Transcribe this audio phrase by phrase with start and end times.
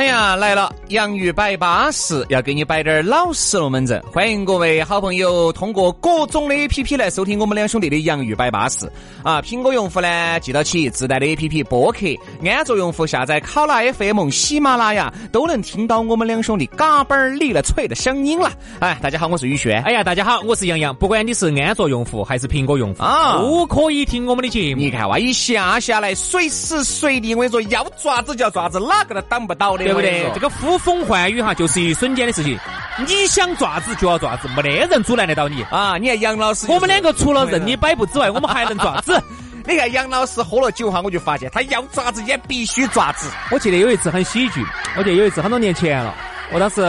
[0.00, 0.74] 哎呀，来了！
[0.90, 4.02] 洋芋摆巴适，要给你摆点老实龙门阵。
[4.12, 8.90] 欢迎各位好朋友通过各种的 A P P 来收听我们两兄弟的洋芋摆巴适
[9.22, 9.40] 啊！
[9.40, 18.50] 苹果用户呢，记到起自带的 A P P 播客；安卓用户下载考拉 F M、喜马拉雅，都能听到我们两兄弟嘎嘣儿立了脆的声音了。
[18.80, 19.80] 哎，大家好，我是宇轩。
[19.84, 20.92] 哎呀，大家好，我是杨洋。
[20.96, 24.80] 不管你是安卓用户还是苹果用户啊都可以听我们的节目。
[24.80, 30.28] 你看哇，一下下来，随时随地，我跟你说，要爪子就要爪子，哪个都挡不到的，对不对？
[30.34, 32.58] 这个呼风唤雨哈，就是一瞬间的事情。
[33.06, 35.62] 你想爪子就要爪子，没得人阻拦得到你。
[35.70, 39.22] 啊，你看杨老师就是，我们两个除了任你摆布之外，我们还能爪子。
[39.66, 43.30] 你 看杨老师喝了酒哈，我就发现他要爪子也必须爪子。
[43.50, 44.64] 我记得有一次很喜剧，
[44.96, 46.14] 我记得有一次很多年前了，
[46.52, 46.82] 我当时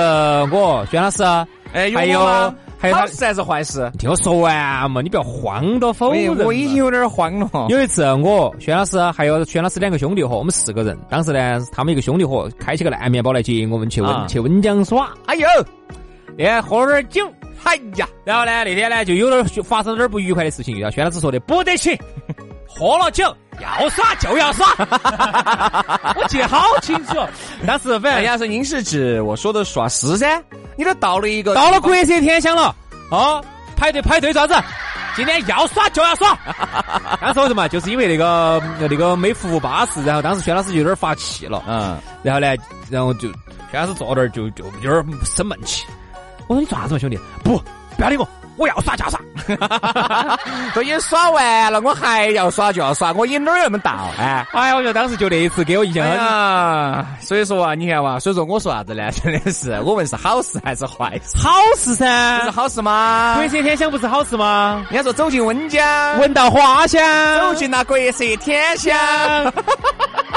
[0.52, 1.24] 我宣老师，
[1.74, 3.92] 哎，还有吗还有他好事还是坏事？
[4.00, 6.40] 听我说完嘛，你不要慌到否哎认。
[6.40, 7.68] 我已经有点慌了。
[7.70, 15.48] 有一次，我轩老师还有轩老师两个兄弟伙，我们四个人，当时呢，他们一个兄弟伙开起个烂面包来接我们去温、啊去温江耍，哎呦，
[16.40, 17.32] 哎，喝了点酒，
[17.64, 21.96] 哎呀，然后呢，那天呢就有点发生了点不愉快的事情，就像轩老师说的，不得行，
[22.76, 24.68] 喝了酒要耍就要耍，
[26.16, 27.16] 我记得好清楚。
[27.68, 30.42] 当时反正哎呀，是您是指我说的耍是噻？
[30.78, 32.76] 你都到了一个到了国色天香了，
[33.12, 33.44] 哦，
[33.76, 34.56] 排队排队啥子？
[35.16, 36.36] 今天要耍就要耍。
[37.20, 37.68] 当时为什么？
[37.68, 41.62] 就是因为那个那个没服务巴适，然后当时轩老师就有点发气了。
[41.68, 42.48] 嗯，然后呢，
[42.90, 43.28] 然后就
[43.70, 45.86] 轩老师坐那儿就就有点生闷气。
[46.48, 47.20] 我说你做啥子嘛，兄弟？
[47.44, 47.62] 不，
[47.98, 49.20] 不要理我，我要耍就要耍。
[50.74, 54.06] 都已经耍完了，我还要耍就要耍，我瘾哪儿那么大？
[54.20, 54.46] 哎。
[54.54, 56.18] 哎呀，我觉得当时就那一次给我印象哎很。
[56.20, 59.10] 呀，所以说啊，你看哇，所以说我说啥子呢？
[59.12, 61.38] 真的是，我问是好事还是坏事？
[61.38, 63.36] 好事噻，不是好事吗？
[63.38, 64.86] 国色天香不是好事吗？
[64.90, 67.02] 人家说走进温江，闻到花香，
[67.40, 68.94] 走进那国色天香。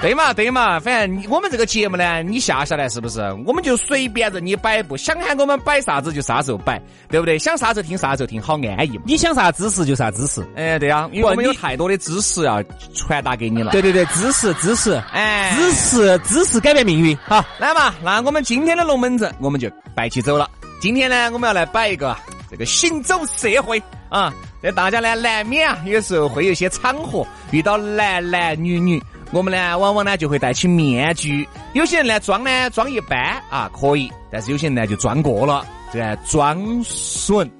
[0.00, 3.20] 对嘛对嘛，反正你我们这个节目呢，你下下来是不是？
[3.44, 7.36] 我们就随便任你摆布，想喊我们摆啥子就啥时候摆，对不对？
[7.36, 9.02] 想啥时候听啥时候听，好安逸嘛。
[9.06, 10.40] 你想啥知识就啥知识。
[10.54, 12.62] 哎，对啊，因为我们有太多的知识要
[12.94, 13.72] 传达给你了。
[13.72, 17.16] 对对对，知识知识，哎，知识知识改变命运。
[17.24, 20.48] 好，来嘛，那我们今天的龙门阵我们就摆起走了。
[20.80, 24.32] 今天呢，我们要来摆一个啊这个行走社会啊，
[24.62, 31.46] 这大家呢难免啊，有时候会有一些场合遇到男男女女，我们呢往往呢就会戴起面具。
[31.74, 37.50] 有些人呢装呢装一般啊可以，但是有些人呢就装过了，这个装损。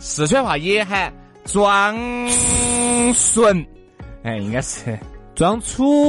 [0.00, 1.12] 四川话也喊
[1.44, 1.96] 装
[3.14, 3.66] 损，
[4.22, 4.98] 哎，应该是
[5.34, 6.08] 装楚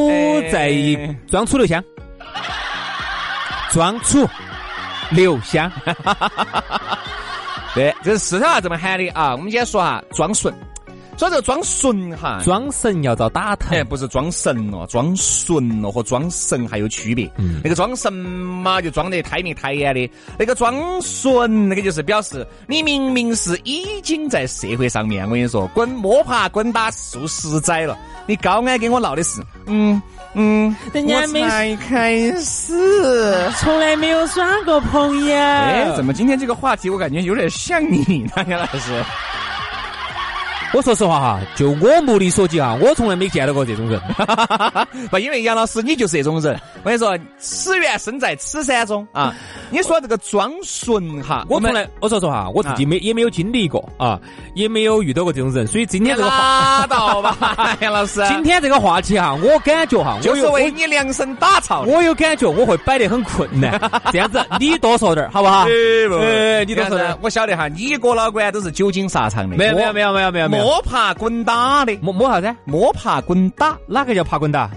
[0.51, 1.83] 在哎装楚留香，
[3.69, 4.27] 装楚
[5.11, 5.71] 留香。
[7.73, 9.31] 对，这是四川话这么喊的啊。
[9.33, 10.33] 我们今天说哈装
[11.17, 17.29] 纯，说这个装纯哈，装神要遭打疼哎，，不是装神哦，装纯哦和装神还有区别。
[17.37, 27.97] 嗯那个装神嘛，就装得太明太眼的；那个装纯，那个就是表示你明明是已经在社会上面，我跟你说，滚摸爬滚打数十载了，
[28.27, 30.01] 你高安跟我闹的是，嗯
[30.33, 32.73] 嗯，人家没才开始。
[33.57, 35.35] 从来没有耍过朋友。
[35.35, 39.03] 哎，怎么今天这个话题我感觉有点像你呢，杨老师？
[40.75, 43.97] 我说实话哈，就我目力所及啊，我从来没见到过这种人。
[45.09, 46.59] 不，因为杨老师你就是这种人。
[46.83, 49.33] 我跟你说，此缘身在此山中啊。
[49.71, 54.19] 你说这个装纯哈，我从来，我说实话，我自己没也没有经历过啊，
[54.53, 56.37] 也没有遇到过这种人，所以今天这个话，
[56.81, 58.21] 拉倒吧， 杨老师。
[58.27, 61.83] 今天这个话题哈，我感觉哈，就是为你量身打造。
[61.83, 63.79] 我有感觉我会摆得很困难。
[64.11, 65.61] 这样子，你多说点儿好不好？
[65.63, 67.17] 哎，你多说点儿。
[67.21, 70.64] 我晓得哈，你哥老倌都是久经沙场的，没有没有没有没有没有没有。
[70.65, 72.55] 摸爬滚打的，摸摸啥子？
[72.65, 74.67] 摸爬滚打，哪个叫爬滚打？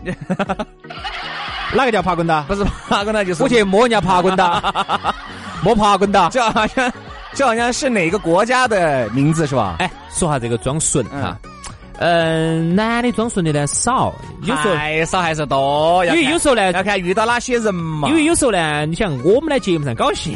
[1.74, 2.42] 哪个叫爬滚打？
[2.42, 5.14] 不是爬滚打就是我去摸人家爬滚打，
[5.64, 6.28] 摸爬滚打。
[6.28, 6.92] 这好像
[7.32, 9.76] 这好像是哪个国家的名字是吧？
[9.78, 11.50] 哎，说下这个装纯哈，嗯，
[11.98, 18.08] 男的装纯的呢少，有时候还少还是多，因为有时候呢要看遇到哪些人嘛。
[18.08, 20.30] 因为有时候呢，你想我们在节目上搞笑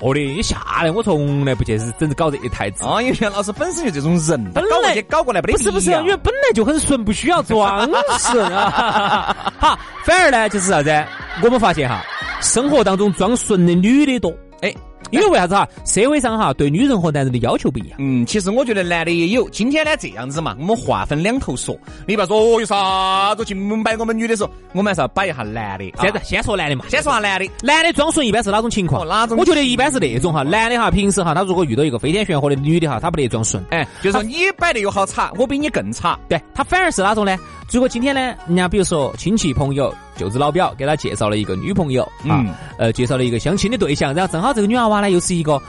[0.00, 2.84] 的，你下来我从来不去是整搞这一台子。
[2.84, 7.88] 啊，因为杨老师本身就这种人，本来搞过去搞过来不得不是不是，因为本来就很顺，不需要装
[8.18, 9.36] 顺啊。
[9.58, 11.04] 好，反而呢就是啥子？
[11.42, 12.02] 我们发现哈，
[12.40, 14.32] 生活当中装顺的女的多。
[14.62, 14.74] 哎。
[15.10, 15.68] 因为为啥子哈？
[15.84, 17.96] 社会上哈对女人和男人的要求不一样。
[17.98, 19.48] 嗯，其实我觉得男的也有。
[19.50, 21.76] 今天呢这样子嘛，我们划分两头说。
[22.06, 25.84] 你不要说哦有啥子去摆我们女的说，我们还是要摆一下男的。
[26.00, 27.48] 现在先说男的嘛，先说下男的。
[27.62, 29.06] 男的装顺一般是哪种情况？
[29.06, 29.38] 哪种？
[29.38, 33.64] 我觉得一般是那种哈，男的哈平时哈他如果遇到一个飞天玄火的女的哈，他不得装顺。
[33.70, 36.18] 哎，就是说你摆的又好差，我比你更差。
[36.28, 37.36] 对他反而是哪种呢？
[37.70, 42.44] 如果今天呢，人家比如说亲戚朋友、舅子老表给他介绍了一个女朋友啊，
[42.78, 45.60] 呃，介绍了一个相亲的对象，然后正好这个女娃娃呢又是一个，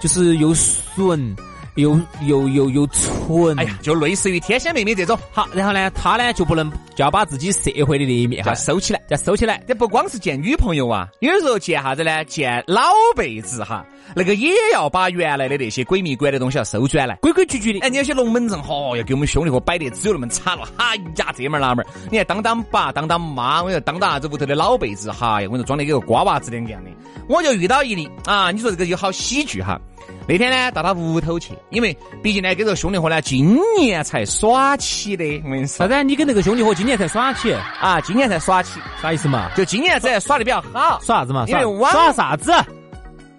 [0.00, 1.36] 就是又损
[1.74, 5.18] 又又又又纯，哎呀，就类似于天仙妹妹这种。
[5.30, 9.62] 好，然后呢，他呢就不能就要把自己社会的那一面哈收起来，要收起来。
[9.68, 12.24] 这不光是见女朋友啊，有时候见啥子呢？
[12.24, 12.82] 见老
[13.14, 13.86] 辈子哈。
[14.16, 17.78] 那个也要把原来的那些鬼迷鬼的东西要收转来，规规矩矩的。
[17.86, 20.66] 哎，你有些龙门阵，嚯，要给我们兄弟伙摆的只有那么惨了。
[20.76, 26.90] 哈呀，这门那门，你看当当爸，当当妈，我说当当啥子屋头的老辈子，哈呀，我说装的跟个瓜娃子两个样的。
[27.28, 29.80] 我就遇到一例啊，你说这个有好喜剧哈。
[30.26, 35.24] 那天呢，到他屋头去，因为毕竟呢，跟这个兄弟伙呢，今年才耍起的。
[35.44, 36.02] 我跟你说，啥子？
[36.02, 38.00] 你跟那个兄弟伙今年才耍起啊？
[38.00, 39.48] 今年才耍起，啥意思嘛？
[39.54, 40.98] 就今年子耍的比较好。
[41.02, 41.44] 耍啥子嘛？
[41.46, 42.52] 因为耍啥子？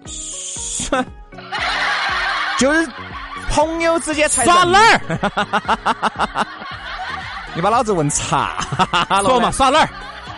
[0.06, 1.04] 耍
[2.58, 2.88] 就是
[3.50, 6.46] 朋友之间才耍哪儿？
[7.54, 8.56] 你把老子问差
[9.22, 9.50] 说嘛？
[9.50, 9.88] 耍哪儿？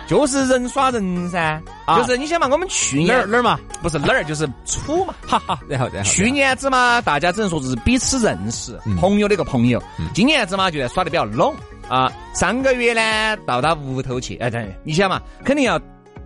[0.08, 1.61] 就是人耍人噻。
[1.97, 3.58] 就是你想嘛，我们去年哪儿嘛？
[3.82, 5.15] 不是哪儿，就是处嘛。
[5.26, 5.58] 哈哈。
[5.69, 6.11] 然后然后。
[6.11, 9.82] 去年子嘛，大家只能说是彼此认识，朋友的一个朋友。
[10.15, 11.55] 今年子嘛，就在耍的比较拢
[11.88, 12.12] 啊。
[12.34, 14.37] 上个月呢，到他屋头去。
[14.37, 15.81] 哎对，你想嘛，肯定要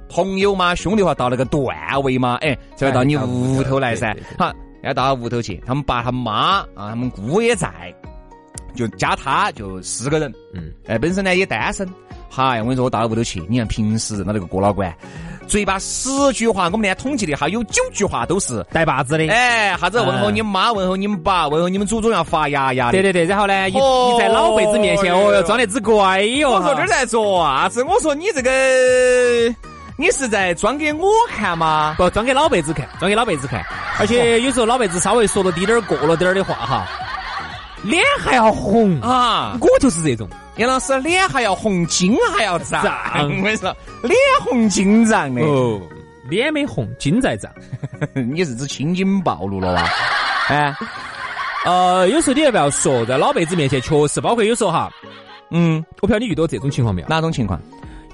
[0.09, 1.63] 朋友嘛，兄弟话到那个段
[2.03, 4.17] 位嘛，哎，才会到你屋头来噻。
[4.39, 4.53] 好。
[4.83, 7.93] 要到他屋头去，他们爸、他们妈啊，他们姑也在，
[8.73, 10.33] 就加他就四个人。
[10.55, 11.89] 嗯，哎，本身呢也单身。
[12.31, 14.93] 嗨，我跟你说，我到了屋头去，你看平时那那个郭老倌，
[15.47, 19.27] 嘴巴十句话，我们呢统计的哈，有九句话都是带把子的。
[19.29, 22.93] 哎，啥子问候你妈，问候你们爸，问候你们祖宗要发芽芽的。
[22.93, 26.51] 对对对，然后呢，一一在老辈子面前，哦哟，装得之乖哟。
[26.51, 27.83] 我说这在做啥子？
[27.85, 28.51] 我说你这个。
[29.99, 31.95] 你是在装给我看吗？
[31.97, 33.65] 不，装给老辈子看，装给老辈子看。
[33.99, 36.87] 而且有时候老辈子稍微说了低点儿、过了点儿的话哈，
[37.83, 39.57] 脸还要红啊！
[39.59, 42.83] 我就是这种，杨老师脸还要红，筋还要胀。
[43.15, 45.43] 我跟你说，脸红筋胀的。
[45.43, 45.81] 哦，
[46.31, 47.51] 脸没红，筋在胀。
[48.15, 49.85] 你是指青筋暴露了哇？
[50.49, 50.75] 哎，
[51.67, 54.91] 呃，有时候你要不要说，在老辈子面前确实，包括有时候哈，
[55.51, 57.09] 嗯，我不知道你遇到这种情况没有？
[57.09, 57.61] 哪种情况？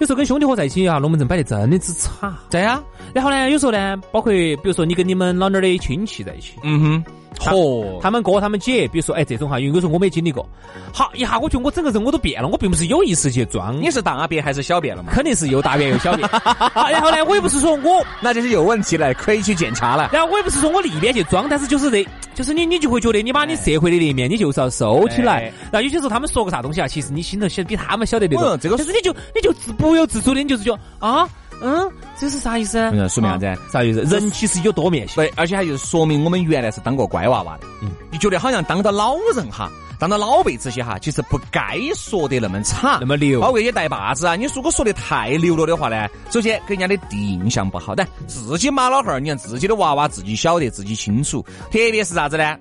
[0.00, 2.36] 有时候跟兄弟伙在一起啊，龙门阵摆的真的之差。
[2.50, 2.82] 对呀，
[3.14, 7.04] 然后呢，有时候呢，包括比如说你跟你们老娘的亲戚在一起，嗯哼。
[7.38, 10.46] 嚯，他们哥他们姐，比如说哎这种哈，因为有时候我没经历过。
[10.93, 13.81] 好一下，我觉得我整个人我都变了，我并不是有意识去装。
[13.81, 15.12] 你是大便还是小便了嘛？
[15.12, 16.29] 肯定是又大便又小便。
[16.75, 20.11] 然后呢，我也不是说我那就是有问题了，可以去检查了。
[20.12, 25.52] 然后我也不是说我里边去装，但是就是这，就是你你就会觉得你把你社会的那一面你就是要收起来。
[25.70, 28.58] 然后有些时候他们说个啥东西啊，其实你心头晓比他们晓得那种。
[28.61, 31.28] 这个，但是你就你就自不由自主的，你就是觉啊。
[31.62, 32.79] 嗯，这是啥意思？
[32.79, 33.62] 嗯说明啥子？
[33.73, 34.00] 啥意思？
[34.03, 35.17] 人其实有多面性。
[35.17, 37.67] 对，而且还就是说明我们原来是当过乖娃娃的。
[37.81, 43.40] 嗯，你觉得好像当到老人哈，当到老辈子些哈，其实不该说的那么差，那么流。
[43.40, 47.95] 包括一些带把子啊，你如果说的太流了的话呢，首先给人家的第一印象不好。
[47.95, 51.40] 但自己妈老汉儿，你看自己的娃娃自己晓得，自己清楚。
[51.71, 52.57] 特别是啥子呢？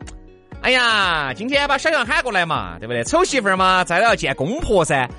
[0.61, 3.03] 哎呀，今天把小杨喊过来嘛，对不对？
[3.03, 5.09] 丑媳妇儿嘛，再要见公婆噻。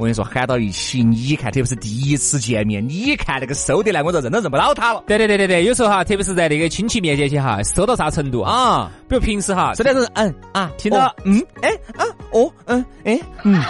[0.00, 5.04] 我跟你说，喊到一起，你看，特别是第一次见面，你看那个收得来，我就认都认不到他了。
[5.06, 8.90] 对对对对对，有时候哈，特别是在那个亲戚面前去哈，收到啥程度啊？
[9.10, 13.62] 比如平时哈，是那种嗯啊，听到嗯哎啊哦嗯哎嗯，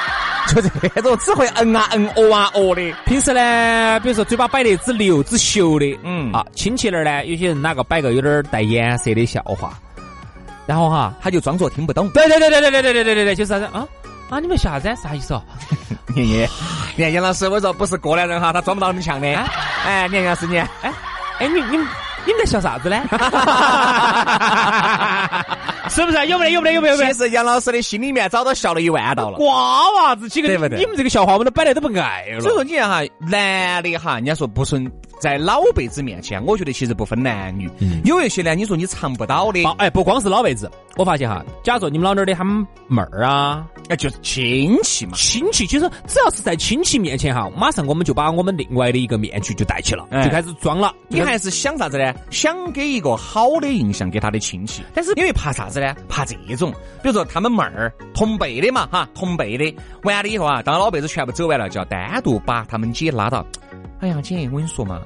[0.48, 2.90] 就这种只会嗯啊嗯哦啊哦的。
[3.04, 9.78] 平时呢，比如说嘴巴摆得只溜只秀的，嗯啊，亲戚那儿呢，有些人哪个摆个有点带颜色的笑话，
[10.64, 12.08] 然后哈，他就装作听不懂。
[12.14, 13.86] 对对对对对对对对对对，就是啥子啊？
[14.34, 14.40] 啊！
[14.40, 14.94] 你们笑啥子？
[15.02, 15.42] 啥意思哦？
[16.14, 16.46] 你
[16.96, 19.28] 你看杨老师，我说不是过来人哈，他装不到那么强的。
[19.86, 20.92] 哎，你看杨老师你，哎
[21.38, 21.76] 哎，你你
[22.26, 23.00] 你们在笑啥子呢？
[25.90, 26.26] 是不是？
[26.26, 26.50] 有没得？
[26.50, 26.74] 有没得？
[26.74, 26.96] 有没有？
[26.96, 29.36] 其实杨老师的心里面早都笑了一万道了。
[29.38, 30.78] 瓜娃子几个，对不对？
[30.78, 32.40] 你们这个笑话我们都摆来都不爱了。
[32.40, 34.90] 所以说你看哈，男的哈，人家说不顺
[35.24, 37.66] 在老辈子面前，我觉得其实不分男女，
[38.04, 42.54] 有一些呢，你说你尝不到的，哎，不光是老辈子，我发现哈，假如说你们老儿的他们
[42.88, 50.94] 妹儿啊，哎，就是亲戚嘛，亲戚，其实只要是在亲戚面前哈，马上我们就把我们另外的一个面具就戴起了，就开始装了。
[51.08, 52.12] 你还是想啥子呢？
[52.30, 55.96] 想给一个好的印象给他的亲戚，但是因为怕啥子呢？
[56.06, 56.70] 怕这种，
[57.02, 63.42] 比如说他们妹儿同辈的嘛，哈，同辈的，完了以后啊，当老辈子全部走完了，就要单独把他们姐拉到。
[64.04, 65.00] 哎呀，姐，我跟你说嘛，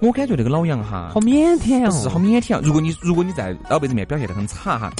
[0.00, 2.60] 我感觉那个老杨哈，好腼腆哦，是好腼腆。
[2.62, 4.92] 如果你如果你在老辈子面表现得很差哈，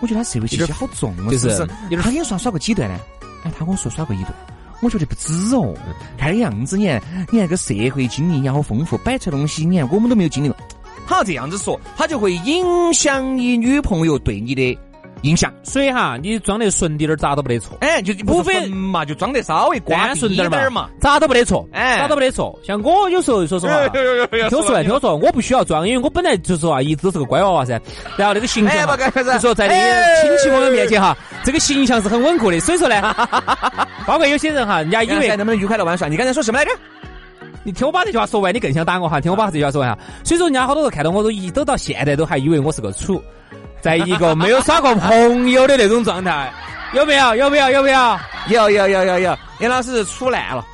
[0.00, 1.66] 我觉得他社会气息好重，就是。
[1.90, 2.96] 他跟你耍耍过几段呢？
[3.42, 4.32] 哎，他跟我说耍过一段，
[4.80, 5.74] 我觉得不止哦。
[6.16, 10.56] 看那样子，你看，你看个社会经历也好丰富，摆出东西，你看我们都没有经历过。
[11.04, 14.78] 他这样子说，他就会影响你女朋友对你的。
[15.24, 17.76] 印象，所以哈，你装得顺滴点儿，咋都不得错。
[17.80, 21.66] 哎，就不分嘛，就装得稍微光顺点儿嘛，咋都不得错。
[21.72, 22.56] 哎，咋都不得错。
[22.62, 27.80] 像我有时候说实话，听我说，听我说，我不需要装，因为我本来就说啊，一直都是个乖娃娃噻。
[28.18, 28.86] 然后那个形象，
[29.24, 32.60] 就说在那亲戚朋友面前哈，这个形象是很稳固的。
[32.60, 33.00] 所以说呢，
[34.06, 36.06] 包括有些人哈，人家以为能不能愉快的玩耍？
[36.06, 36.70] 你刚才说什么来着？
[37.66, 39.22] 你听我把这句话说完，你更想打我哈？
[39.22, 39.98] 听我把这句话说完哈。
[40.22, 43.22] 所以说，人家好多人看到我都一都到现在都还以为我是个处。
[43.84, 46.50] 在一个没有耍过朋友的那种状态，
[46.94, 47.36] 有没有？
[47.36, 47.68] 有没有？
[47.68, 48.18] 有没有？
[48.48, 50.64] 有有有有有，杨老师处烂了。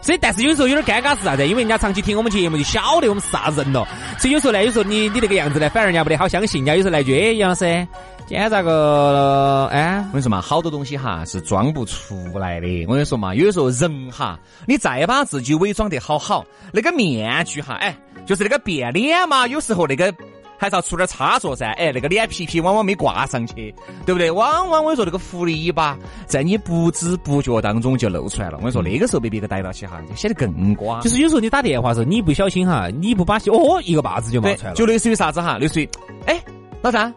[0.00, 1.46] 所以，但是有时候有点尴尬是啥子？
[1.46, 3.86] 因为人家长期听我们节目，就晓得我们是啥人了。
[4.18, 6.64] 所以有时候呢，有时候你你那个样子呢，反而人家不得好相信。
[6.64, 7.86] 人家有时候来句：“哎，杨老师，
[8.26, 12.66] 今天咋个？”哎，我跟你说嘛，好多东西哈是装不出来的。
[12.88, 17.94] 我跟你说嘛，有的时候人哈，你再把自己伪装得好好，那个面具哈，哎，
[18.24, 20.14] 就是那个变脸嘛，有时候那个。
[20.56, 23.74] 还是要出点差错噻，哎，那个脸皮皮往往没挂上去，
[24.06, 24.30] 对不对？
[24.30, 28.56] 往往我跟你说，那个狐狸尾巴在你不知不觉当中就露出来了。
[28.58, 31.00] 我跟你说，那个时候被别个逮到起哈，就显得更瓜。
[31.00, 34.74] 就是有时候你打电话时候，你不小心哈，你不把心哦，一个把子就冒出来了。
[34.76, 35.58] 就类似于啥子哈？
[35.58, 35.88] 类似于，
[36.26, 36.40] 哎，
[36.82, 37.12] 老张，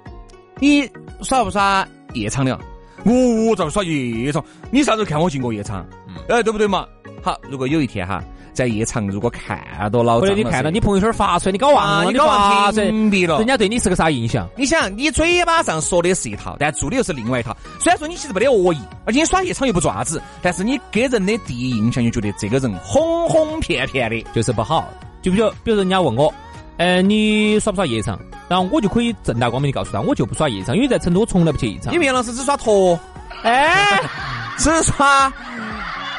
[0.59, 0.89] 你
[1.21, 2.59] 耍不耍夜场的？
[3.05, 4.43] 我咋耍夜场？
[4.71, 5.85] 你啥时候看我进过夜场？
[6.27, 6.85] 哎，对不对嘛？
[7.21, 8.23] 好，如果有一天哈。
[8.57, 9.59] 在夜场，如果看
[9.91, 14.49] 到老张，你看到你朋友圈发出来，你搞忘了，你搞忘屏蔽了，人家对你是个啥印象？
[14.57, 17.55] 你想，你嘴巴上说的是一套，但做的又是另外一套。
[17.79, 24.89] 虽然说你其实没得恶意，而且你耍夜场又不做啥子，但是你给人的第一印象就觉得这个人哄哄骗骗的，就是不好。
[25.21, 26.33] 就比如，比如人家问我，
[26.77, 28.19] 呃，你耍不耍夜场？
[28.49, 31.93] 然后我就可以正大光明的告诉他，我就不耍夜场，因为在成都我从来不去夜场。
[31.93, 32.99] 你杨老师只耍坨，
[33.43, 34.01] 哎，
[34.57, 35.31] 只耍。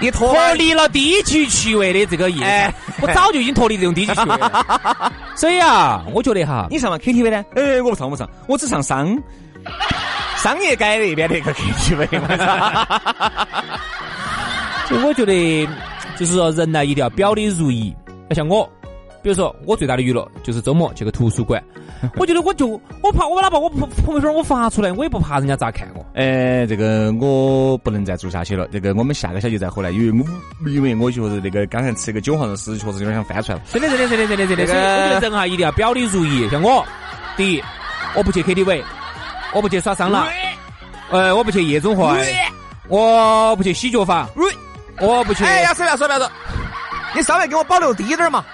[0.00, 5.12] 你脱离了低级趣味的这个意，哎，我早就已经脱离这种低级趣味了。
[5.34, 7.44] 所以啊，我觉得哈，你上嘛 KTV 呢？
[7.56, 9.16] 哎，我不唱，不上，我只上商
[10.36, 12.06] 商业街那边的一个 KTV。
[14.88, 15.68] 就 我觉得，
[16.16, 17.94] 就是说人呢，一定要表里如一。
[18.34, 18.70] 像我。
[19.22, 21.62] 比如说，我最大的娱乐就是周末去个图书馆。
[22.16, 26.06] 我觉得我就我怕我哪怕我朋朋友圈我发出来，我也不怕人家咋看我。
[26.14, 28.68] 哎，这个我不能再做下去了。
[28.68, 30.24] 这个我们下个小节再回来，因为
[30.64, 33.64] 我因为我觉得那个刚才吃个韭黄肉丝，确实有点想翻出来了。
[33.72, 34.66] 真的真的真的真的真的。
[34.66, 36.48] 所以我觉得人哈一定要表里如一。
[36.48, 36.86] 像我，
[37.36, 37.62] 第一，
[38.14, 38.82] 我不去 KTV，
[39.52, 40.28] 我不去耍桑拿，
[41.10, 42.04] 呃，我不去夜总会，
[42.86, 44.28] 我不去洗脚房，
[45.00, 45.42] 我不去。
[45.44, 46.30] 哎呀，说不要说不要说，
[47.16, 48.44] 你稍微给我保留低点嘛。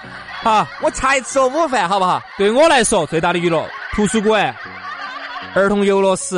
[0.45, 2.21] 好，我才吃了午饭，好不好？
[2.37, 4.55] 对我来说，最大的娱乐，图书馆、
[5.55, 6.37] 儿童游乐室，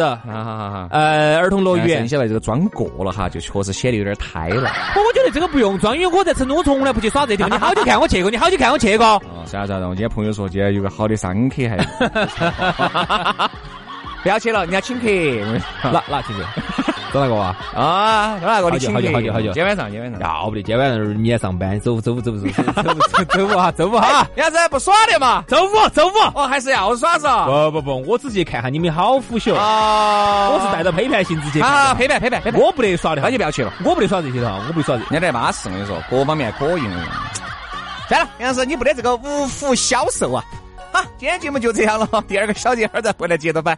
[0.90, 2.08] 呃，儿童乐园。
[2.08, 4.72] 现在这个装过了哈，就确实显得有点胎了。
[4.96, 7.52] 我我觉得这个不用装，因为我在成都，我从来不去耍这地方。
[7.52, 8.32] 你好久看我去过？
[8.32, 9.06] 你好久看我去过？
[9.06, 11.76] 哦，啥啥我今天朋友说，今天有个好的商客还。
[14.24, 15.08] 不要去了，人家请客。
[15.90, 16.46] 哪哪请客？
[17.14, 17.56] 找哪个啊？
[17.74, 18.70] 啊，找哪个？
[18.70, 19.52] 好久好久好久好久。
[19.54, 20.20] 今晚上，今晚上。
[20.20, 24.28] 要不得，今晚上你也上班，周五周五周五周五周周五哈，周五哈。
[24.36, 25.44] 啥子 不耍的嘛？
[25.48, 26.12] 周五周五。
[26.36, 27.72] 哦，还是要耍嗦。
[27.72, 29.56] 不不不，我只去看下你们好腐朽。
[29.56, 30.50] 啊。
[30.50, 31.62] 我是带着批判性质去。
[31.62, 32.62] 啊，陪伴陪伴陪伴。
[32.62, 33.74] 我不得耍的，那就不要去了。
[33.84, 35.02] 我不得耍这些的，我不得耍这。
[35.04, 36.82] 人家在巴适，我跟你说，各方面可以。
[38.08, 40.44] 算了，杨老师，你不得这个五福消受啊。
[40.92, 43.78] 好，今天节目就这样了，第二个小节儿再回来接着摆。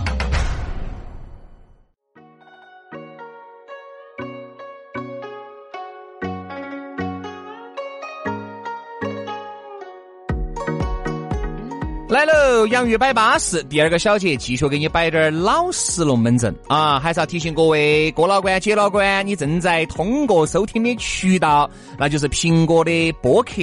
[12.11, 16.99] 来喽，洋芋摆巴士，第二个小节继续给你摆点儿老实龙门阵啊！
[16.99, 23.53] 还是要提醒各位哥老倌、姐老倌，你正在通过收听的渠道，那就是苹果的播客，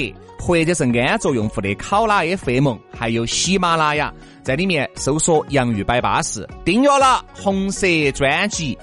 [0.41, 4.11] 或者是安卓用户的考拉 FM，还有喜马拉雅，
[4.43, 8.79] 在里面搜索“洋芋摆巴士”，订阅了红色专辑，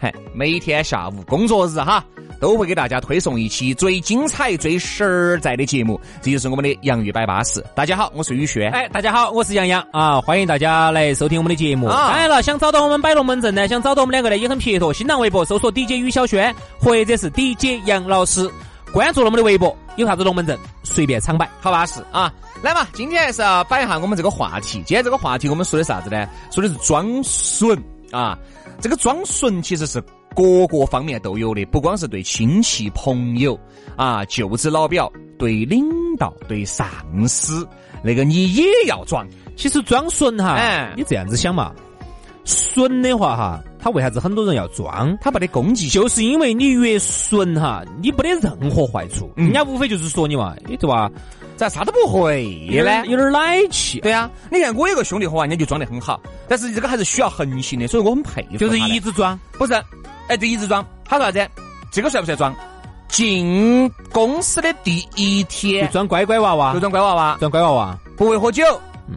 [0.00, 2.02] 嘿，每天下午工作日哈。
[2.40, 7.62] 都会给大家推送一期最精彩、最实在的节目，这就是我们的洋芋摆巴士。
[7.74, 8.72] 大家好，我是宇轩。
[8.72, 10.18] 哎，大家好，我是杨洋啊！
[10.22, 11.86] 欢迎大家来收听我们的节目。
[11.90, 14.90] 当然了，想找到我们摆龙门阵呢，想找到我们两个呢，也很撇脱。
[14.90, 18.50] 新浪微博搜索 DJ 于小轩，或者是 DJ 杨老师，
[18.90, 22.32] 关注了我们的微博，有啥子龙门阵随便敞摆，好巴适啊！
[22.62, 24.82] 来嘛，今天还是要摆一下我们这个话题。
[24.86, 26.26] 今天这个话题我们说的啥子呢？
[26.50, 27.78] 说的是装纯
[28.10, 28.38] 啊！
[28.80, 30.02] 这个装纯其实是。
[30.32, 33.58] 各个方面都有的，不光是对亲戚朋友
[33.96, 35.84] 啊、舅子老表，对领
[36.18, 36.86] 导、对上
[37.26, 37.66] 司，
[38.00, 39.26] 那个你也要装。
[39.56, 41.72] 其实装纯哈，哎，你这样子想嘛，
[42.44, 45.16] 纯的话哈，他为啥子很多人要装？
[45.20, 51.10] 他没得攻击，就是因为你越损哈，你没得任何坏处，人家无非就是说你嘛，你对吧？
[51.56, 53.04] 咋啥都不会呢？
[53.06, 54.00] 有点奶气。
[54.00, 58.56] 对啊，你看我有个兄弟伙，人家就装得很好，但是这个还是需要恒心的，所以我很佩服。
[58.56, 59.74] 就是一直装，不是。
[60.28, 61.50] 哎，就，一直装，他说啥子？
[61.92, 62.54] 这个算不算装？
[63.08, 68.62] 进公司的第一天就装乖乖娃娃，就装乖娃娃，装乖娃娃，不会喝酒，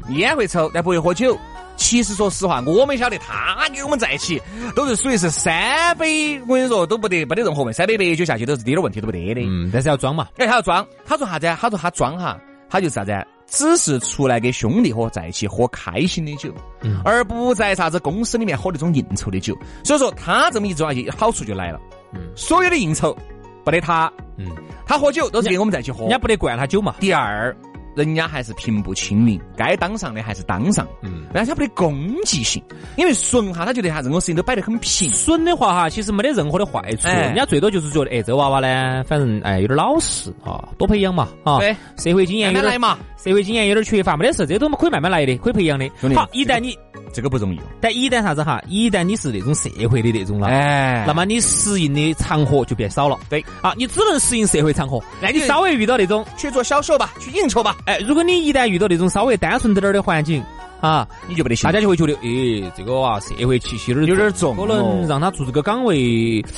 [0.10, 1.38] 烟会抽，但不会喝酒。
[1.75, 4.41] 其实说实话，我们晓得他跟我们在一起
[4.75, 9.41] 都是属于是三杯，我跟你说都不得没得任何问，三杯白酒下去都是一点问题都不得的。
[9.41, 10.27] 嗯，但是要装嘛。
[10.38, 11.47] 哎，他要装，他说啥子？
[11.59, 13.12] 他说他装哈，他就是啥子？
[13.45, 19.55] 只是出来跟兄弟伙在一起喝开心的酒，嗯而不在啥子公司里面喝那种应酬的酒。
[19.83, 21.79] 所以说他这么一装下去，好处就来了。
[22.13, 23.15] 嗯，所有的应酬
[23.63, 24.12] 不得他。
[24.38, 24.47] 嗯，
[24.88, 26.95] 他喝酒都是跟我们在一起喝，人家不得灌他酒嘛。
[26.99, 27.55] 第二。
[27.95, 32.63] 人家还是平步青云，该当上的还是当上，嗯，但是他不得攻击性，
[32.97, 35.10] 因为顺哈，他觉得哈任何事情都摆得很平。
[35.12, 45.89] 损的话哈，其实没得任何的坏处，人家最多就是觉得，哎，这娃娃呢，反正哎有点老实啊，多培养嘛，啊，对，社会经验有点嘛，社会经验有点缺乏，没得事，这都可以慢慢来的，可以培养的。
[46.15, 46.77] 好，一旦你。
[47.12, 53.19] 这个不容易，但一旦啥子哈，一旦你是那种社会的那种了，哎，那么你适应的场合就变少了。
[53.29, 54.99] 对，啊，你只能适应社会场合。
[55.21, 57.77] 那你稍微遇到那种去做销售吧，去应酬吧。
[57.86, 60.43] 哎，如果你一旦遇到那种稍微单纯点儿的环境，
[60.80, 66.43] 啊，你就不得行，大家就会觉得，哎，这个啊，社会气息有点有点重，可能让他做这个岗位。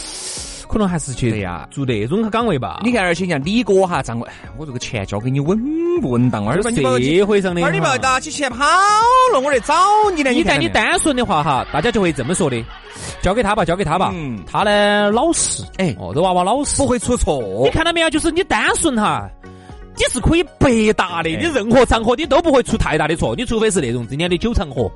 [0.67, 2.81] 可能还是去呀做那种岗位吧。
[2.83, 5.57] 你看，而且像李哥哈，张伟，我这个钱交给你稳
[6.01, 6.45] 不稳当？
[6.45, 8.65] 而且社会上的，而你不要拿起钱跑
[9.31, 9.75] 了，我来找
[10.15, 10.33] 你呢。
[10.33, 12.61] 一旦你单纯的话哈，大家就会这么说的：
[13.21, 14.11] 交给他吧，交给他吧。
[14.15, 17.41] 嗯，他呢老实，哎，哦，这娃娃老实，不会出错。
[17.63, 18.09] 你看到没有？
[18.09, 19.29] 就是你单纯哈，
[19.97, 23.35] 你是可以百搭的，你任何场合你都不会出太大的错。
[23.35, 24.91] 你除非是那种今天的酒场合。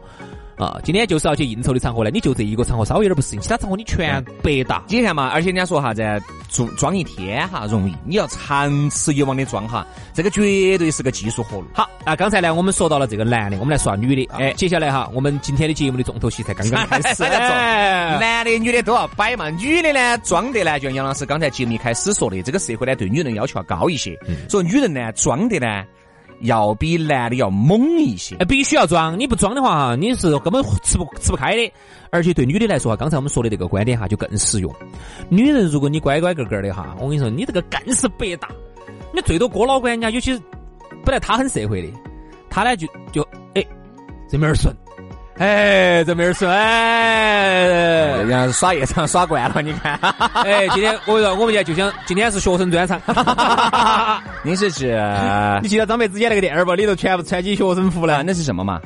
[0.59, 4.83] 啊，今天就是要去应酬的场合呢，你就这一个场合稍微有点不适应，其他场合你全白搭。
[4.89, 6.03] 你看嘛，而且人家说啥子
[6.49, 11.67] 装装一天哈容易，你要长此以往的装哈，这个绝对是个技术活路。
[11.73, 14.29] 好，那刚才呢，我们说到了这个男的，我们来说女的。
[14.33, 17.23] 哎，接下来哈，我们今天的节目的重头戏才刚刚开始。
[18.19, 24.17] 男的女的都要摆嘛，女的呢装的呢，就像杨老师刚才节目一开始说的，这个社会呢对女人要求要高一些，
[24.49, 25.85] 所以女人呢装的呢。
[26.41, 31.71] 要比男的要猛一些，必须要装，你不装的话，你是根本吃不吃不开的。
[32.11, 34.73] 而且对女的来说哈，刚才我们说的这个观点哈，就更实用。
[35.29, 38.49] 女人如果你乖乖个个的哈，我跟你说，你这个更是白搭。
[39.13, 40.39] 你最多哥老倌人家，有些
[41.05, 41.87] 本来他很社会的，
[42.49, 43.21] 他呢就就
[43.53, 43.63] 哎
[44.27, 44.75] 这面儿顺。
[45.39, 47.63] 哎，这没儿说，哎，
[48.17, 49.97] 人家耍夜场耍惯了，你看。
[50.43, 52.99] 哎，今天我说，我们家就想，今天是学生专场。
[54.43, 54.99] 您是指？
[55.61, 56.73] 你记得张柏芝演那个电影不？
[56.73, 58.81] 里头全部穿起学生服了，那是什么嘛？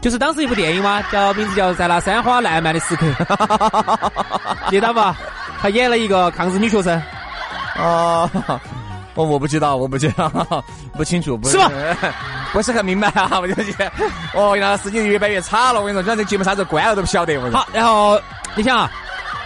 [0.00, 3.04] 就是当时一部电影嘛，叫名字叫《在那山花烂漫的时刻》，
[4.70, 5.00] 记得不？
[5.60, 7.02] 他演了一个抗日女学生。
[7.76, 8.30] 哦。
[9.14, 10.30] 我 我不知道，我不知道，
[10.96, 11.68] 不清楚，不是吧？
[12.52, 13.92] 不是很明白啊，我就觉得，
[14.34, 15.80] 哦，原来事情越办越差了。
[15.80, 17.36] 我跟你说，这这节目啥子关了都不晓得。
[17.38, 18.20] 我好，然后
[18.56, 18.90] 你想啊，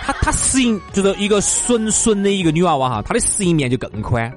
[0.07, 4.33] 他他适应就是一个纯纯的一个女娃娃哈，她的适应面就更宽。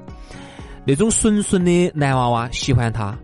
[0.85, 3.17] 那种纯纯的男娃娃喜欢她，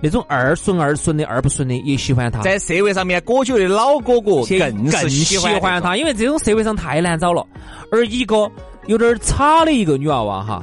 [0.00, 2.40] 那种二顺二顺的二不顺的也喜欢她。
[2.40, 7.46] 在社会上面果酒的老哥哥更更喜欢她，因为这种社会上太难找了。
[7.92, 8.50] 而一个
[8.86, 10.62] 有点差的一个女娃娃哈。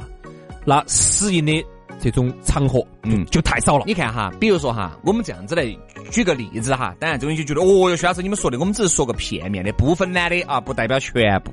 [0.66, 1.62] 那适应的
[2.10, 3.84] 这种场合，嗯，就太少了。
[3.86, 5.64] 你看哈，比如说哈，我们这样子来
[6.10, 11.50] 举个例子哈，当然这种就觉得，哦哟，徐老师你们说的，我们只是说个片面的部分男的啊，不代表全部。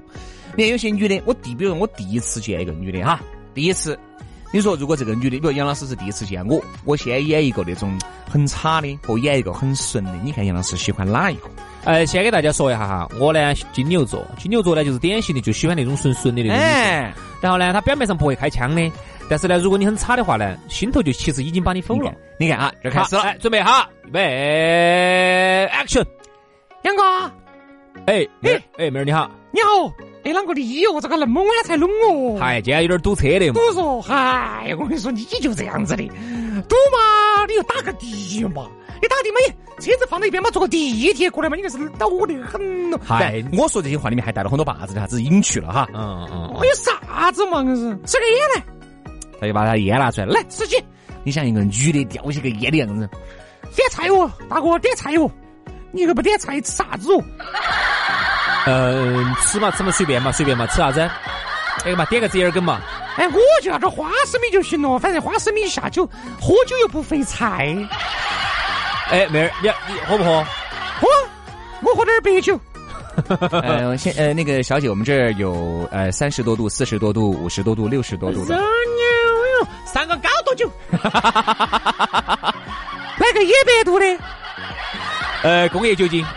[0.58, 3.22] 你看有些女的，我第，比如我第一次见一个女的哈，
[3.54, 3.98] 第一次，
[4.52, 7.98] 你说如果这个女的，比如杨老师是第一次见我，我先演一个那种
[8.30, 11.50] 很差的，和演一个很顺的，你看杨老师喜欢哪一个？
[11.84, 16.56] 呃，先给大家说一下哈，我呢金牛座，金牛座呢就是典型的就喜欢那种顺顺的那种。
[16.56, 18.91] 哎，然后呢，他表面上不会开枪的，
[19.30, 22.13] 但是呢，如果你很差的话呢，心头就其实已经把你否了。
[22.39, 23.15] 你看啊，这开始。
[23.15, 26.06] 了，哎，准备好，预备，action，
[26.84, 27.04] 杨哥，
[28.06, 29.91] 哎哎哎，妹儿你好，你好，
[30.24, 31.02] 哎，啷个的哟？
[31.02, 32.38] 这个那么晚才弄哦？
[32.40, 33.52] 嗨，今天有点堵车的。
[33.52, 38.68] 堵说，嗨，我跟你说，你就这样子的，堵嘛，你就打个的嘛。
[39.02, 39.56] 你打的嘛？
[39.80, 43.00] 车子放在一边嘛，坐个地铁过来嘛，应该是恼得很咯。
[43.04, 45.88] 嗨，我说这些话里面还带了很多把子的，啥子隐去了哈。
[45.92, 46.54] 嗯嗯。
[46.54, 47.64] 我有啥子嘛？
[47.64, 48.64] 硬是吃个烟来。
[49.40, 50.78] 他就把他烟拿出来，来司机，
[51.24, 53.10] 你像一个女的叼起个烟的样子，
[53.76, 55.32] 点菜哦，大哥点菜哦，
[55.92, 57.24] 你个不点菜吃啥子哦？
[58.65, 61.10] 嗯，吃嘛吃嘛随便嘛随便嘛吃啥子？
[61.84, 62.80] 那个嘛点个折耳根嘛。
[63.17, 66.06] 哎，我就要点花生米就行了，反正花生米下酒，
[66.39, 67.76] 喝酒又不费菜。
[69.10, 70.43] 哎，妹儿，你你喝不喝？
[71.00, 71.08] 喝，
[71.82, 72.60] 我喝点白酒。
[73.50, 78.56] 呃，先呃，那个小姐，我们这儿有呃三十多度、四十多度、五十多度、六十多度的。
[78.56, 80.71] 牛哟，三个高度酒。
[83.17, 84.06] 来个一百度的。
[85.43, 86.26] 呃，工业酒精。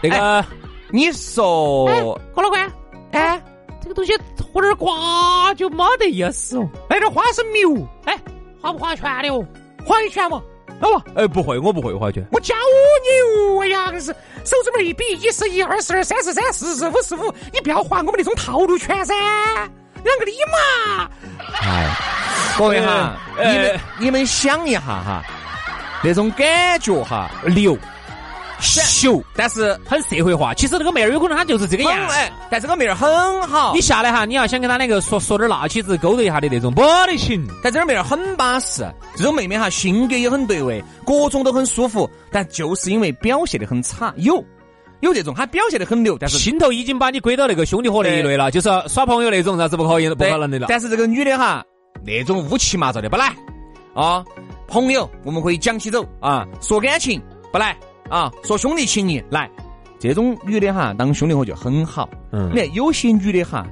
[0.00, 0.44] 那个，
[0.90, 1.86] 你说，
[2.34, 2.70] 郭老官，
[3.12, 3.42] 哎，
[3.82, 4.16] 这个东西
[4.52, 6.68] 喝点瓜就没得意思哦。
[6.88, 8.16] 来点花生米哦，哎，
[8.60, 9.44] 划不划拳的哦？
[9.84, 10.40] 划一拳嘛。
[10.80, 19.12] 哦，哎，不会，我不会，划拳我教你哦，哎呀，是手指门一比，一十一，二十二，三十三，四十五十五，你不要划我们那种套路拳噻，
[20.04, 21.10] 两个你嘛。
[21.60, 21.90] 哎，
[22.56, 25.24] 各位哈，你们你们想一下哈，
[26.04, 27.76] 那种感觉哈，牛。
[28.60, 30.52] 秀，但是很社会化。
[30.54, 33.74] 其实那个妹儿有可能她就是这个样，哎，但这个妹儿很好。
[33.74, 37.46] 你下来哈，你要想跟她那个说说点辣起子勾搭一下的那种，不得行。
[37.62, 42.08] 但这个妹儿很巴适，这种妹妹哈性格也很对味，各种都很舒服。
[42.30, 44.42] 但就是因为表现的很差，有
[45.00, 50.66] 有这种，她表现的很牛，但是心头已经把你归到那个兄弟伙那一类了，就是耍朋友那种，啥子不可以，不可能的了。
[50.68, 51.64] 但是这个女的哈，
[52.04, 53.32] 那种乌七八糟的不来
[53.94, 54.24] 啊，
[54.66, 57.20] 朋友我们可以讲起走啊，说感情
[57.52, 57.76] 不来。
[58.08, 59.50] 啊，说兄弟情谊来，
[59.98, 62.08] 这种女的哈，当兄弟伙就很好。
[62.32, 63.66] 嗯，你看有些女的哈，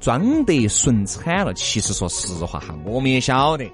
[0.00, 1.52] 装得顺惨了。
[1.54, 3.70] 其实说实话哈，我们也晓得，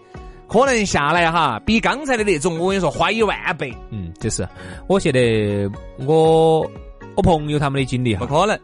[0.49, 3.77] 可能下来哈，比刚才的那种，我跟你说花一万倍。
[3.91, 4.49] 嗯，就是
[4.87, 5.21] 我现在
[6.07, 6.61] 我
[7.17, 8.59] 我朋友他们的经历哈，不可能。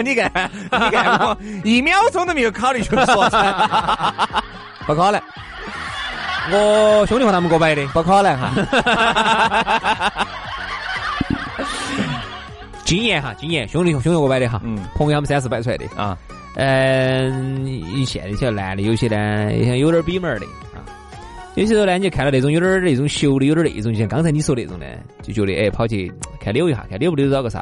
[0.04, 3.28] 你看，你看我一秒钟都没有考虑就说，
[4.86, 5.20] 不可能。
[6.52, 8.50] 我兄弟伙他们过摆的，不可能哈。
[12.84, 14.60] 经验哈，经验，兄弟兄弟过摆的哈。
[14.64, 16.18] 嗯，朋友他们三四摆出来的啊。
[16.56, 17.64] 嗯，
[18.04, 20.82] 现在一些男的有些呢，像有点儿门的啊。
[21.54, 24.86] 有些时候呢，你看到那种有点儿那种秀的，有点儿那种，像刚才你说那种呢，
[25.22, 27.60] 就觉得哎，跑去看扭一下，看扭不扭到个啥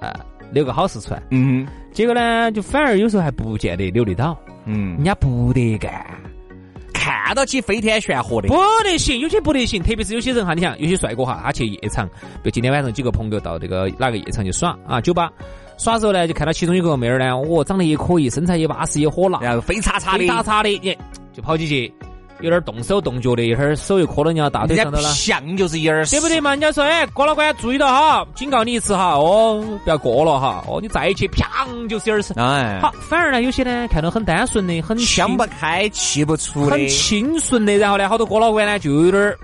[0.00, 0.14] 啊，
[0.52, 1.22] 扭个好事出来。
[1.30, 1.66] 嗯。
[1.92, 4.38] 结果呢，就反而有时候还不见得扭得到。
[4.64, 4.94] 嗯。
[4.94, 5.92] 人家不得干。
[7.00, 15.32] 看到起飞天旋火的，不得行，有些不得行，特别是有些人哈，你想有些帅哥哈，他去夜场，比如今天晚上几个朋友到这个哪个夜场去耍啊，酒吧。
[15.78, 20.96] 耍时候呢，就看到其中有个妹儿呢，哦，长得也可以，身材也巴适，也火辣，然后飞叉叉的，飞叉叉的，耶，
[21.32, 21.90] 就跑进去。
[22.42, 25.08] 有点动手动脚的，一会儿手又磕到人家大腿上头了。
[25.10, 26.50] 像就是一耳对不对嘛？
[26.50, 32.32] 人家说，哎，郭老官注意到哈，警告你一次哈，哦，不要过了哈，哦，你再一去，啪，就是一耳屎。
[32.36, 39.34] 哎，好，反而呢，有些呢，看到很单纯的，很想不开，气不出的，很清纯的，然后呢，好多郭老官呢，就有点，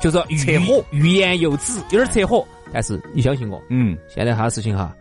[0.00, 2.46] 就是扯火，欲言又止，有点扯火。
[2.72, 4.92] 但是你相信我，嗯，现在哈事情哈。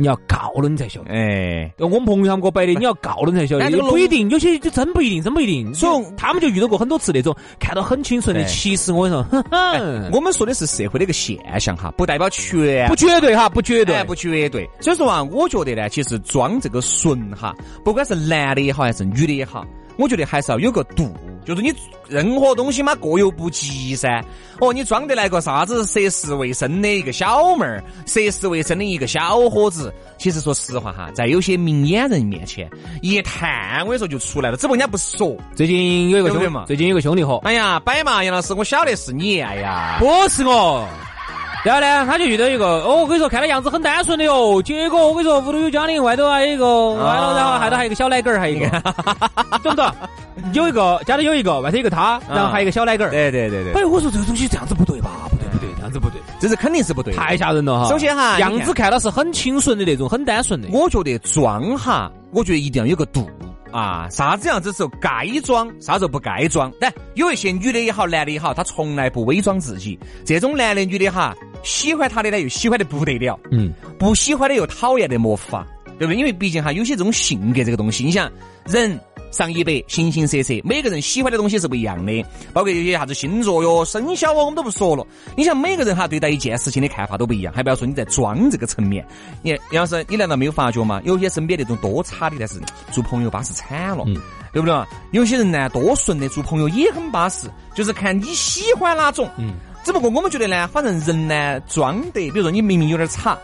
[0.00, 5.74] 你要告了你才晓得，哎，我们朋友他们给我摆的，你要告了你才晓得，不一定，有些就真不一定，真不一定。
[5.74, 14.70] 所以他们就遇到过很多次那种看到很清纯的，其实我跟你说，我们说的是社会的一个现象哈，不代表全，不绝对哈，不绝对，不绝对。
[14.78, 19.66] 所以说啊，我觉得呢，其实装这个纯哈，不管是男的也好，还是女的也好。
[19.98, 21.12] 我觉得还是要有个度，
[21.44, 21.72] 就是你
[22.08, 24.24] 任何东西嘛过犹不及噻。
[24.60, 32.70] 哦，你装得来个啥子涉世未深的一个小妹儿，涉世未深的一个小伙子，其实说实话哈，在有些明眼人面前
[33.02, 34.56] 一探，我跟你说就出来了。
[34.56, 35.36] 只不过人家不说。
[35.54, 40.86] 最近有一个兄弟嘛，最近有个兄弟伙，哎呀，摆嘛，杨老师，我晓得是你，哎呀，不是我。
[41.64, 44.62] 然后呢，他就遇到一个，哦，我跟你说，看他样子很单纯的哟。
[44.62, 48.68] 结果我跟你说，屋头有家庭，外头还有一个，完了，然后还头还有一个小奶狗儿，还有一个，
[49.62, 49.92] 懂不懂？
[50.52, 53.10] 有一个家里有一个，外头有个他，然后还有一个小奶狗儿。
[53.10, 53.72] 对对对对。
[53.72, 55.10] 哎，我说这个东西这样子不对吧？
[55.30, 57.88] 不对不对，这样子不对，这是肯定是不对，太吓人了哈。
[57.88, 60.68] 首先哈，样子看到是很清纯的那种，很单纯的。
[60.70, 63.28] 我觉得装哈，我觉得一定要有个度。
[63.70, 66.72] 啊，啥子样子时候该装，啥时候不该装？
[66.80, 69.98] 但有一些女的也好，男的也好，他从来不伪装自己。
[70.24, 75.66] 这种男的女的哈，喜欢他的呢，又喜欢的不得了，嗯，不喜欢的又讨厌的没法，
[75.98, 76.16] 对不对？
[76.16, 78.30] 因为毕竟哈，有些这种性格这个东西，你想
[78.66, 78.98] 人。
[79.30, 85.06] 上一百，形形色色，每个人喜欢的东西是不一样的，包括有些啥子星座哟、生肖哦，我们都不说了。
[85.36, 89.06] 你想每个人哈对待一件事情的看法都不一样，还不要说你在装这个层面。
[89.42, 91.00] 你杨老师，你难道没有发觉吗？
[91.04, 92.60] 有些身边那种多差的，但是
[92.92, 94.04] 做朋友巴适惨了，
[94.52, 94.74] 对不对？
[95.12, 99.28] 有些人呢多顺的，做朋友也很巴适，就是看你喜欢哪种。
[99.38, 99.54] 嗯。
[99.84, 103.38] 只不过我们觉得呢，反正人呢装得，比如说你明明有点差，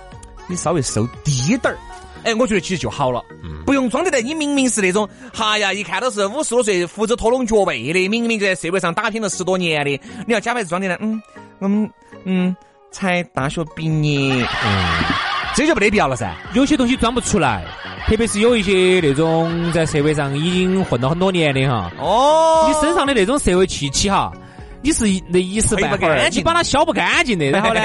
[0.47, 1.79] 你稍微收低点儿。
[2.25, 3.23] 哎，我觉得其实就好了，
[3.67, 4.21] 不用装得来。
[4.21, 9.91] 你明明是那种，哈呀，一看都是五十多岁、胡子拖拢脚背的，明明就在社会上打拼了十多年的，
[10.27, 10.97] 你要假扮装的呢？
[11.01, 11.23] 嗯，
[11.59, 11.91] 我们
[12.25, 12.57] 嗯
[12.91, 15.05] 才大学毕业，嗯，
[15.55, 16.35] 这就没得必要了噻。
[16.55, 17.65] 有些东西装不出来，
[18.09, 21.91] 特别是有一些那种在社会上已经混了很多年的哈。
[21.99, 24.33] 哦，你身上的那种社会气息哈，
[24.83, 27.81] 你是那一时半会儿你把它消不干净的， 然后呢，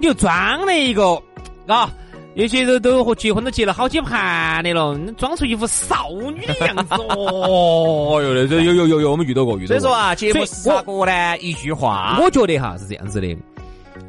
[0.00, 1.20] 你又装了一个
[1.68, 1.88] 啊。
[2.34, 9.68] 有些人都和结婚都结了好几盘的了，装出一副少女的样子哦哟， 有有有有，我们遇到过遇到过。
[9.68, 11.38] 所以说啊，节目啥个呢？
[11.38, 13.36] 一句话，我觉得哈是这样子的。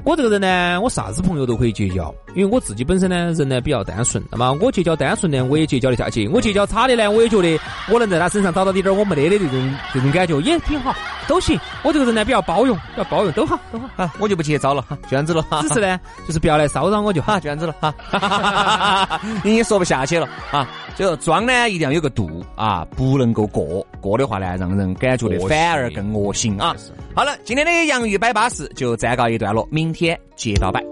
[0.06, 4.24] 我这个人呢，我啥子朋友都可以结交，因为我自己本身呢人呢比较单纯。
[4.32, 7.60] 那么我结交单纯呢，我也结交得下去；我结交差的呢，我也觉得
[7.92, 10.96] 我能在他身上找到一点我没得的这种这种感觉，也挺好。
[11.28, 11.60] 都行。
[11.82, 13.90] 我这个人呢比较包容，比较包容，都好都好。
[13.96, 15.64] 啊，我就不接招了哈，就这样子了哈。
[15.64, 19.20] 只是呢，就是不要来骚扰我就好，就这样子了哈。
[19.44, 26.76] 你也说不下去了啊，就装呢一定要有个度啊，不能够过，过的话呢，让人感觉的反而更恶心啊。
[27.16, 30.84] 好了，今天的洋芋摆巴士就暂告一段落，明天接着摆。